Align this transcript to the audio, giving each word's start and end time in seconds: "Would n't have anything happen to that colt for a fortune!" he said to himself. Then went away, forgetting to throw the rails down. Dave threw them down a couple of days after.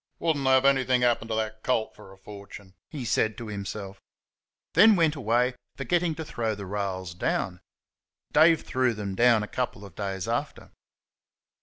"Would 0.17 0.35
n't 0.35 0.47
have 0.47 0.65
anything 0.65 1.01
happen 1.01 1.27
to 1.27 1.35
that 1.35 1.61
colt 1.61 1.95
for 1.95 2.11
a 2.11 2.17
fortune!" 2.17 2.73
he 2.89 3.05
said 3.05 3.37
to 3.37 3.49
himself. 3.49 4.01
Then 4.73 4.95
went 4.95 5.15
away, 5.15 5.53
forgetting 5.75 6.15
to 6.15 6.25
throw 6.25 6.55
the 6.55 6.65
rails 6.65 7.13
down. 7.13 7.59
Dave 8.31 8.61
threw 8.63 8.95
them 8.95 9.13
down 9.13 9.43
a 9.43 9.47
couple 9.47 9.85
of 9.85 9.93
days 9.93 10.27
after. 10.27 10.71